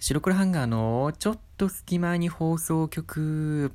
[0.00, 3.72] 白黒ハンガーのちょっと隙間に放送局。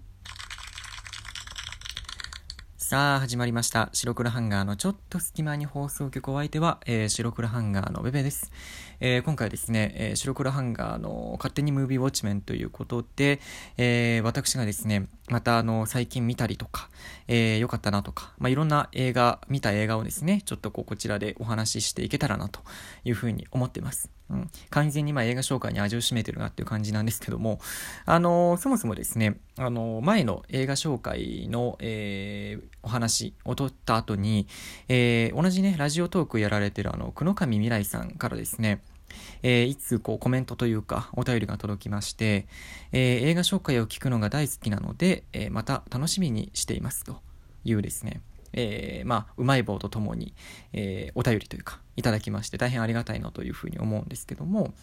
[2.77, 3.89] さあ、始まりました。
[3.91, 8.53] 白黒ハンガーのちょっと隙間に放送局お相手は、えー、白黒ハンガーのベベです。
[9.01, 13.41] えー、今回ですね、えー、白黒ハンガーの勝手にムービーウォッチメンということで、
[13.75, 16.89] え私がですね、またあの、最近見たりとか、
[17.27, 22.59] え良かったなとか、まあ、いろんな映画、見た映画をですね、ちょっとこう、こちらでお話ししていけたらなと
[23.05, 24.09] いうふうに思ってます。
[24.29, 27.59] うん、完全にま映画紹介に味を占めてるなっていう感じなんですけども、
[28.05, 34.47] あのー、そもそもですね、あのー、前の映画紹介の、えー、お話を取った後に、
[34.89, 38.81] え同じね、ラジオトークやられてるあの、久野上未来さんからですね、
[39.43, 42.47] えー、いつこうコメントというかお便りが届きまして、
[42.91, 47.21] えー、映画紹介を聞くのが大好きなので、えー、また楽しみにしていますと
[47.63, 48.21] いうですね、
[48.53, 50.33] えー、まあ、うまい棒とともに、
[50.71, 54.73] えー、お便りというか、いただきまして、大変ありがたいなというふうに思うんですけども、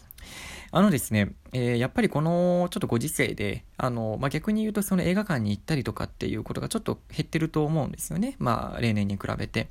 [0.73, 8.37] あのですね、えー、やっぱりこのちょっとご時世で、あの、まあ、逆に言うとその映画館に行ったりとかっていうことがちょっと減ってると思うんですよね。
[8.39, 9.69] まあ、例年に比べて。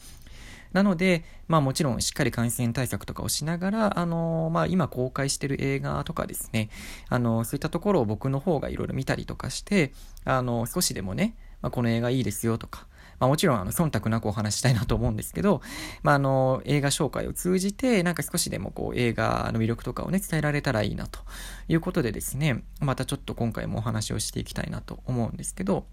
[0.74, 6.70] なので、まあもちろんしっかり感染対策とかをしながら、あのまあ今公開してる映画とかですね、
[7.10, 9.92] あのそういったところを僕の方がいろいろ見たりとかして、
[10.26, 12.88] あの少しでもね、まあ、この映画いいですよとか、
[13.20, 15.62] まあ、もちろんあの忖度なくお話したいなと思うんですけど、
[16.04, 21.20] まあ、あの映画紹介を通じてなんか少しでもこう映画の魅力とかをね伝えられたらいいなと
[21.68, 25.86] いうことでですねまたちょっと今回もお話をしていきたいなと思うんですけど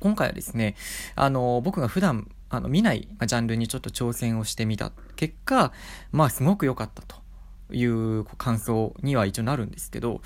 [0.00, 0.76] 今回はですね
[1.14, 5.72] あの僕が普段あの見ないジャンルにちょっと挑戦をしてみた結果
[6.12, 7.16] まあすごく良かったと
[7.72, 10.20] いう感想には一応なるんですけど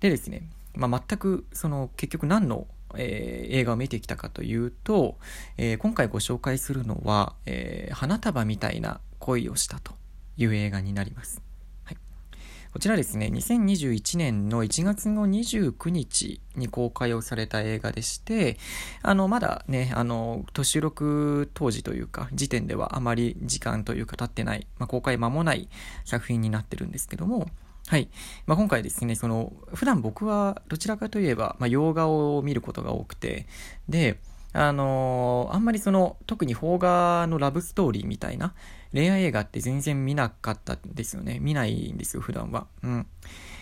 [0.00, 5.16] でですね、まあ、全くその結局何のえー、映画を見てきたかというと、
[5.56, 9.94] えー、今回ご紹介するのは、えー、花束みたいな恋をしたと
[10.36, 11.42] いう映画になります。
[12.72, 18.56] こちらですね、2021年の1月の29日に公開をされた映画でして、
[19.02, 25.68] あの、まだね、あの、収録当時というか、時点ではあまり時間というか経ってない、まあ、公開間もない
[26.06, 27.50] 作品になってるんですけども、
[27.88, 28.08] はい。
[28.46, 33.46] まあ、今回ですね、その、普段僕はどちらかといえば、まあ、洋画を見ることが多くて、
[33.90, 34.18] で、
[34.52, 38.54] あのー、あんまりその、特に邦画のラブストーリーみたいな
[38.92, 41.38] 恋愛映画って全然見なかったんですよね。
[41.40, 42.66] 見ないんですよ、普段は。
[42.82, 43.06] うん。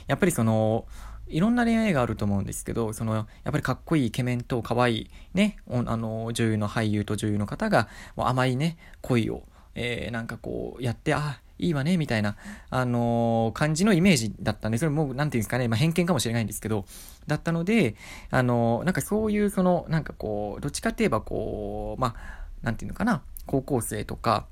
[0.06, 0.86] やっぱりその、
[1.28, 9.44] いろんな恋愛映画あると思うんですけど、その、やっぱりかっこいいイケメンと可愛いね、あの、女優の俳優と女優の方が、もう甘いね、恋を、
[9.76, 12.36] えー、なんかこう、やって、あ、いいわね、みたいな、
[12.70, 16.84] あのー、感じのイメージだったんで、それも、なんていうんですかね、まあ、偏見かもしれないんですけど、
[17.26, 17.94] だったので、
[18.30, 24.46] あのー、なんかそういう、その、なんかこう、どっちかといえば、こう、まあ、なんていうのかな、高校生とか、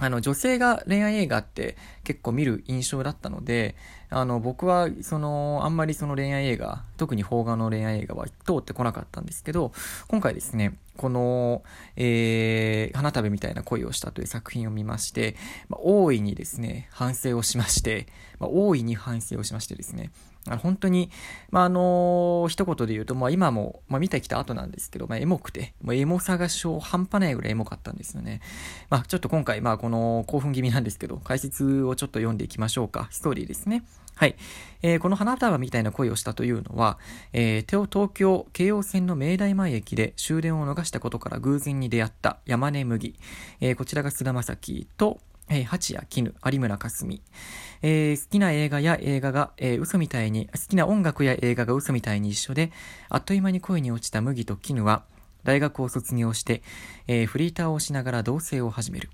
[0.00, 3.76] あの、女性が恋愛映画って結構見る印象だったので、
[4.08, 9.72] あの、僕は、その、あんまりその恋愛映画、特に邦画の恋愛映画は通ってこなかったんですけど、
[10.08, 11.62] 今回ですね、この、
[11.96, 15.36] えー、花束みたいな恋をしたという作品を見まして、
[15.68, 18.06] まあ、大いにですね、反省をしまして、
[18.38, 20.10] まあ、大いに反省をしましてですね、
[20.58, 21.10] 本当に、
[21.50, 26.48] まあ、あの、一言で言うと、まあ、今も、まあ、見てきた後なんですけど、まあ、エモくて、もうエモさが
[26.80, 28.40] 半端ないぐらいエモかったんですよね。
[28.88, 33.08] まあ、ちょっと今回、まあ、この興奮気味なんですけど、解説をちょっと読んでいきましょうか。
[33.10, 33.84] ストーリーですね。
[34.20, 34.36] はい。
[34.82, 36.98] えー、この花束みたいな恋をしたというのは、
[37.32, 43.14] えー、東京京王線の明大前駅で終電を逃したことから偶然に出会った山根麦。
[43.62, 47.20] えー、こちらが菅田将暉と、えー、八谷絹、有村架純。
[47.82, 52.70] えー、好きな映画や映画が、えー、嘘みたいに、好きな音楽や映画が嘘みたいに一緒で、
[53.08, 55.04] あっという間に恋に落ちた麦と絹は、
[55.42, 56.62] 大学を卒業して、
[57.08, 59.10] えー、フリーターをしながら同棲を始める。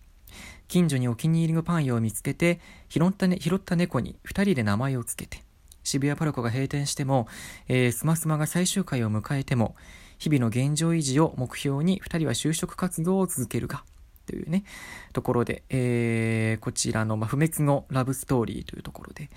[0.68, 5.42] 近所にお気に入りのパン屋を見つけて、拾った,、ね、拾った猫に二人で名前をつけて、
[5.84, 7.28] 渋谷パルコが閉店しても、
[7.68, 9.74] えー、スマスマが最終回を迎えても、
[10.18, 13.84] 日々の現状維持を目標に二人は就職活動を続けるが、
[14.26, 14.64] というね、
[15.12, 19.30] ところで、えー、こちらの、まあ、不滅のラブストーリーというところで、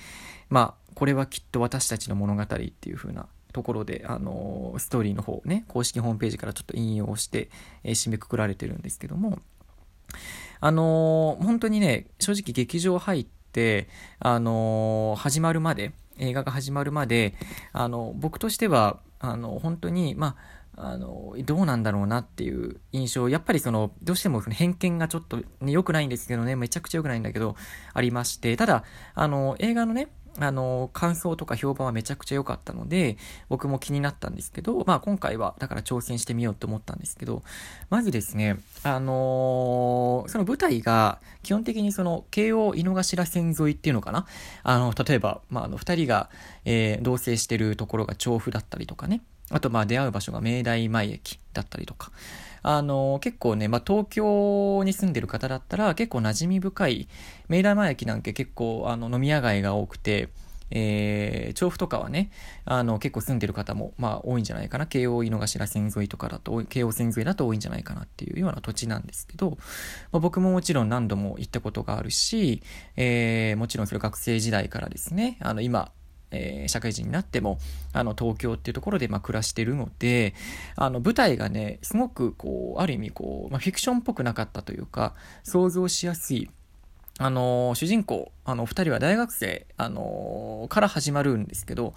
[0.49, 7.49] まあ、これはきっと私たちの物語っていう風なところで、あのー、ストーリーの方ね、公式ホームページからちょっと引用して、
[7.83, 9.39] えー、締めくくられてるんですけども、
[10.59, 13.87] あのー、本当にね、正直劇場入って、
[14.19, 17.33] あの始まるまで、映画が始まるまで、
[17.71, 20.35] あの僕としては、あの本当に、まあ、
[20.81, 27.57] あの、どうなんだろうなっていう印象、やっぱりその、どうしても偏見がちょっと、ね、良くないんですけどね、めちゃくちゃ良くないんだけど、
[27.93, 30.07] ありまして、ただ、あの、映画のね、
[30.41, 33.17] あの、感想とか評判はめちゃくちゃ良かったので、
[33.49, 37.43] 僕も気になったんですけど、まあ今回はだから挑戦してみようと思ったんですけど、
[37.89, 44.27] まずですね、あのー、その舞台が基本的にその京王井の頭線沿いっていうのかな？
[44.63, 46.29] あの、例えば、まああの二人が、
[46.63, 49.21] えー、同棲してるところが調布だったりとかね、
[49.51, 52.11] あとまあ出会う場所が明大前駅だったりとか、
[52.61, 57.07] あの、結構ね、まあ、東京に住んでる方だったら結構馴染み深い、
[57.47, 60.29] 明大前駅なんて結構あの飲み屋街が多くて、
[60.71, 62.31] えー、調布とかはね、
[62.65, 64.85] あの、結構住んでる方も、まあ、多いんじゃないかな。
[64.85, 69.57] 京王井の頭線沿いとかだと、京王線沿いだと多いんじゃないかなっていうような土地なんですけど、
[70.11, 72.61] まあ、僕ももちろん何度も行ったことがあるし、
[72.97, 75.91] えー、もちろんそれ学生時代からですね、あの、今、
[76.31, 77.59] えー、社会人になっても、
[77.93, 80.33] あの、東京っていうところで、まあ、暮らしてるので、
[80.75, 86.49] あの、舞台がね、すごく、こう、ある意味、こう、まあ、フィクションっぽくなかったというか、想像しやすい、
[87.17, 91.93] あの、主人公、あの、二人は大学生、あの、から始まるんですけど、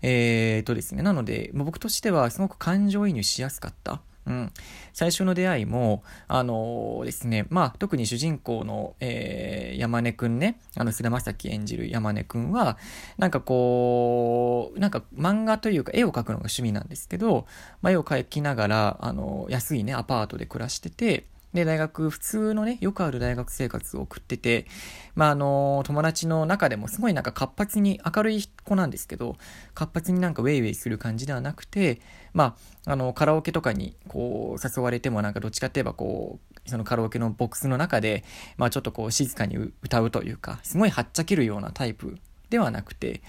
[0.00, 4.00] えー、とですね、なので、僕としてはすごく感情移入しやすかった。
[4.26, 4.52] うん、
[4.92, 12.78] 最初の出会いも、あのー、ですね、まあ、特に主人公の、えー、山根くんね、あの、菅田将暉演じる山根くんは、
[13.18, 17.46] なんかこう、なんか漫画というか絵を描くのが趣味なんですけど、
[17.80, 24.66] まあ、絵を描きながら、あのー、安いね、アパートで暮らしてて、で、大学、普通のね、よくある大学生活を送ってて、
[25.14, 29.36] まあ、あの、友達の中でもすごいなんか活発に、明るい子なんですけど、
[29.74, 32.00] 活発になんかウェイウェイする感じではなくて、
[32.32, 32.56] ま
[32.86, 38.24] あ、あの、カラオケとかに、こう、誘われてもなんかどっちかって言えば、こう、そのカラオケのボックスの中で、
[38.56, 42.16] まあ、ちょっとこう、静かに歌うというか、すごいはっちゃけるようなタイプ
[42.48, 43.22] ではなくて、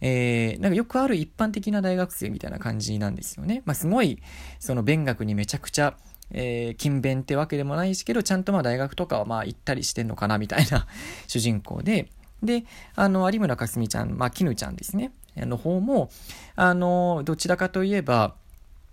[0.00, 3.62] えー、なんかよくある一般的な大学生みたいな感じなんですよね。
[3.64, 4.20] まあ、すごい、
[4.58, 5.96] その勉学にめちゃくちゃ、
[6.30, 10.86] えー、勤勉ってわけでもないしけど、ちゃんとまあ大学とかはまあ行ったりしてんのかなみたいな
[11.26, 12.10] 主人公で、
[12.42, 12.64] で、
[12.94, 16.10] あの、有村架純ちゃん、まあ、絹ちゃんですね、の方も、
[16.54, 18.36] あの、どちらかといえば、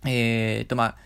[0.03, 0.97] えっ、と、まあ、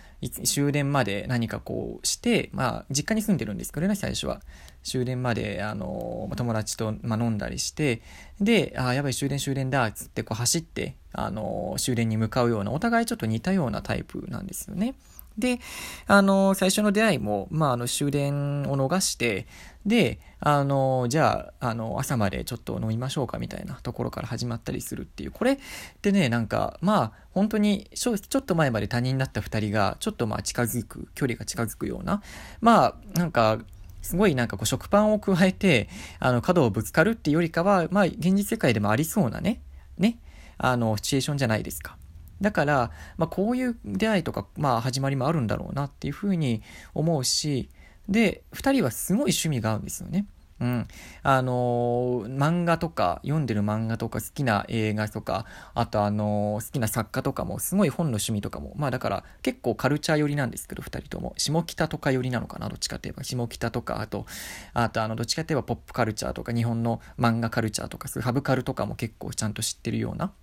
[0.44, 4.42] 終電まで何かこうして、まあ、実家に住んでるんですけどね、最初は。
[4.84, 8.02] 終電まで、あの、友達と、まあ、飲んだりして、
[8.40, 14.96] で、あやばい終電終電だ、つってこう走って、あの、終電に向かうような、お互いちょっと似たようなタイプなんですよね。
[15.40, 15.60] で、
[16.08, 19.48] あの、最初の出会いも、まあ、あの、終電を逃して、
[19.86, 25.32] で、あの、じゃあ、あの、朝までちょっと飲みましょうかみたいなところから始まったりするっていう。
[25.32, 25.58] これっ
[26.02, 32.22] てね、なんか、まあ、本当にちょ、ちょっと前まで他人だった二人が、ちょっとまあ近づく、距離が近づくような、
[32.62, 33.60] まあ、なんか、
[34.02, 35.90] すごいなんかこう食パンを加えて、
[36.20, 39.62] あの、角をぶつかるっていうよりかは、まあ、現実世界でもありそうなね、
[39.98, 40.20] ね、
[40.58, 41.98] あの、シチュエーションじゃないですか。
[42.42, 46.62] だから、まあ、こういう出会いとか、まあ、始まりもあるんだろうなっていうふうに
[46.94, 47.70] 思うし、
[48.08, 50.26] で、二人はすごい趣味が合うんですよね。
[50.60, 50.88] うん。
[51.24, 61.34] あのー、漫画とか、読んでる漫画とか、好きな映画とか、あとあのー、好きな作家とかも、すごい本の趣味とかも、まあだから結構カルチャー寄りなんですけど、二人とも。
[61.38, 63.24] 下北とか寄りなのかな、どっちかって言えば。
[63.24, 64.26] 下北とか、あと、
[64.74, 70.34] あとあの、どっちかって言えばポップカルチャーとか、日本の漫画カルチャーとか、そういうハブカルとかも結構ちゃんと知ってるような。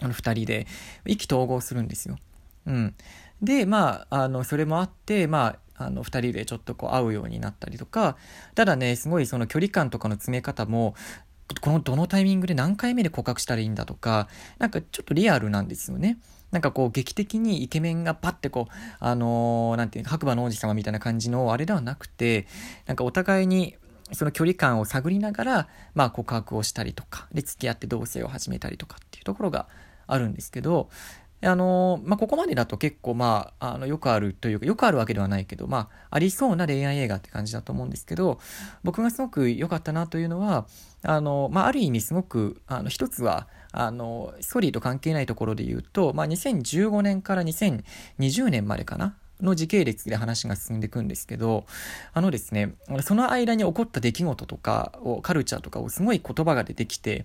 [0.00, 0.66] あの二人で
[1.06, 2.16] 意気投合するんですよ。
[2.66, 2.94] うん。
[3.42, 8.16] で、まあ、あの、それもあって、まあ、あの、二人でちょっとこう会うようになったりとか、
[8.54, 10.94] ただね、すごいその距離感とかの詰め方も、
[11.60, 16.18] このどのタイミングで何回目で告白したらいいんだとか、なんかちょっとリアルなんですよね。
[16.50, 22.46] なんかこう劇的にイケメンがパッてこう、あのー、ていう白馬の王子様みたいな感じのあれではなくて、
[22.86, 23.76] なんかお互いに
[24.12, 29.68] その距離感を探りながら、まあ告白をしたりとか、で付き合って同棲を始めたりとかっていうところが
[30.06, 30.88] あるんですけど、
[31.46, 38.40] あの、まあ、ここまでだと結構まあ、あの、よくあるというか、よくあるわけではないけど、まあ、ありそうな恋愛映画って感じだと思うんですけど、
[38.82, 40.66] 僕がすごく良かったなというのは、
[41.02, 49.16] あの、まあ、ある意味すごく、あの、一つは、あの、ストーリーと関係ないところで言うと、まあ、2015年から2020年までかな。
[49.40, 51.66] の時系列で話が進んでいくんですけど、
[52.12, 57.24] あのですね、その間に起こった出来事とかを、カルチャーとかをすごい言葉が出てきて、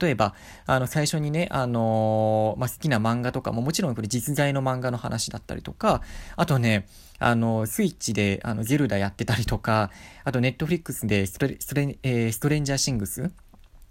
[0.00, 0.34] 例えば、
[0.66, 6.02] あの、最初にね、あのー、まあ、好きな漫画とかも、もちろんこれ実在の漫画の話だったりとか、
[6.36, 6.86] あとね、
[7.18, 9.90] あの、スイッチで、あの、ゼルダやってたりとか、
[10.24, 13.30] あとネットフリックスでストレ、ストレ、えー、ストレンジャーシングス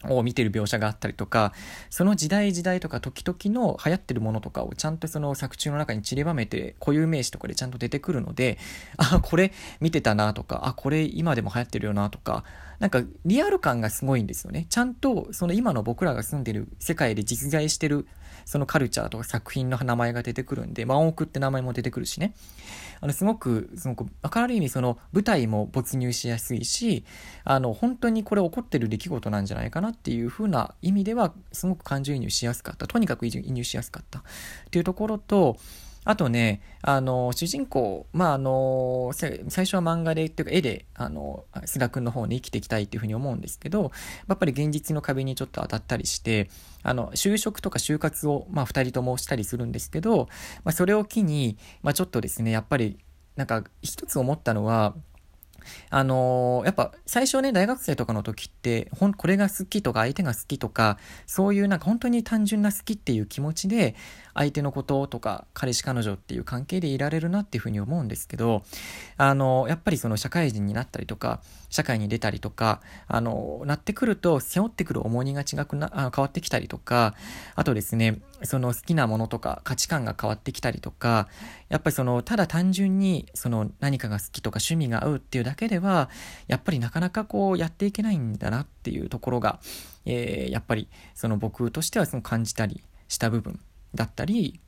[0.10, 1.54] を見てる描写があったりとか、
[1.90, 8.58] その時代時代とか時々の流行ってるものとかをちゃんとその作中の中に散りばめて固有名詞とかでちゃんと出てくるので、
[8.98, 12.44] あ、これ見てたなとか、あ、これ今でも流行ってるよなとか、
[12.80, 14.68] なんかリアル感がすごいんですよね。
[14.70, 18.08] ちゃんとその今の僕らが住んでる世界で実在してる
[18.48, 22.34] そのカルチャーとか作品の名前が出てくるんで、ワンオクって名前も出てくるしね。
[23.02, 27.04] あの、すごく、すごく、明るい意味その舞台も没入しやすいし、
[27.44, 32.88] あの、本当にこれ起こってる出来事なんじゃないかなっていう風な意味では、すごく感情移入しやすかった。
[32.88, 34.22] とにかく移入しやすかったっ
[34.72, 35.58] ていうところと、
[36.06, 43.92] あとね、あの、主人公、まあ、あの、最初は漫画で、っていうか絵で、あの、須田くんの方に生きていきたいっていうふうに思うんですけど、
[44.30, 46.50] やっぱり現実の壁にちょっと当たったりして、
[46.82, 50.30] あの、就職とか就活を、まあ、二人ともしたりするんですけど、
[50.64, 53.00] まあ、それを機に、まあ、ちょっとですね、やっぱり、
[53.36, 54.96] なんか、一つ思ったのは、
[55.90, 63.96] あのー、やっぱ最初ね、大学生とかの時って、ほん、これが好きとか相手が好きとか、そういうなんか本当に単純な好きっていう気持ちで、
[64.38, 68.62] 相手のこととか、彼氏彼女っていう関係でいられるなっていうふうに思うんですけど、
[69.18, 77.16] あの、やっぱりその社会人になったりとか、社会に出たりとか、あの、なってくると、背負ってくる重荷が違くな、あ変わってきたりとか、
[77.56, 81.28] あとですね、その好きなものとか価値観が変わってきたりとか、
[81.70, 86.12] やっぱりその、ただ単純に、その何かが好きとか趣味が合うっていうだけでは、
[86.48, 89.60] やっぱりなかなかこうやっていけないんだなっていうところが、
[90.06, 93.60] えー、やっぱりその僕としてはその感じたりした部分。
[93.96, 94.60] だったり、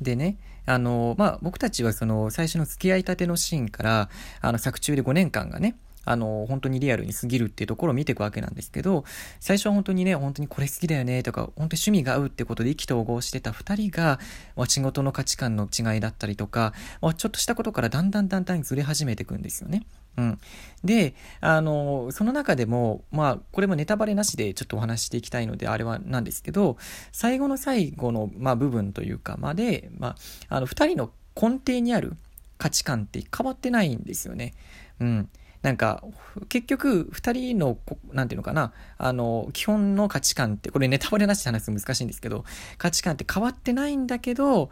[0.00, 0.36] でね、
[0.66, 4.08] あの、まあ、僕たちはその最初の付き合いたてのシーンから、
[4.40, 9.04] あの作中で5年間がね、あの、本当にリアルに過ぎるっていうところを見ていくわけなんですけど、
[9.38, 14.18] 最初は本当にね、本当にこれ好きだよねとか、本当に趣味が合うってことで意気投合してた二人が、
[14.56, 19.84] まあ、仕事の価値観の違いだったりとか、まあ、ちょっとしたことからだんだんだんだんずれ始めていくんですよね。
[20.16, 20.38] うん。
[20.84, 26.76] で、あの、その中でも、まあ、これもネタバレなしでちょっとお話していきたいので、あれはなんですけど、
[27.12, 30.16] 最後の最後の、まあ、部分というか、まで、ま
[30.48, 32.14] あ、あの、二人の根底にある
[32.58, 34.54] 価値観って変わってないんですよね。
[35.00, 35.28] うん。
[35.62, 36.02] なんか、
[36.48, 37.78] 結局、二人の、
[38.12, 42.44] なんていうのかな、あの、基本の価値観って、これネタバレなしで話すと難しいんですけど、
[42.78, 44.70] 価値観って変わってないんだけど、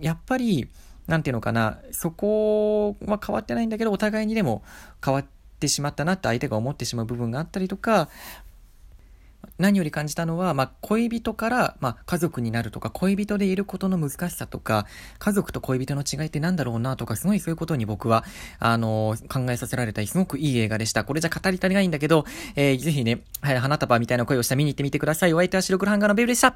[0.00, 0.68] やっぱり、
[1.06, 4.62] なんていうのかな、そこは変わってないんだけど、お互いにでも
[5.04, 5.24] 変わっ
[5.60, 8.08] てしまったなって相手が思ってしまう部分があったりとか、
[9.58, 14.86] 何より感じたのは、まあ、恋人から、まあ、家族になるとか、恋人でいることの難しさとか、
[15.18, 18.24] 家族と恋人の違いって何だろうなとか、すごいそういうことに僕は、
[18.58, 21.04] あのー、考えさせられたりすごくいい映画でした。
[21.04, 22.24] これじゃ語り足りないんだけど、
[22.56, 25.34] えー、ぜひね、はい、花束みたいな声をした見に行ってみてください。
[25.34, 26.50] お相手は白黒ハンガーのベルでした。